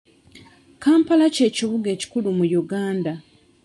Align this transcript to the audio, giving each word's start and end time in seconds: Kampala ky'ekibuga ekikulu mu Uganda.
Kampala 0.83 1.25
ky'ekibuga 1.35 1.87
ekikulu 1.95 2.27
mu 2.37 2.45
Uganda. 2.61 3.13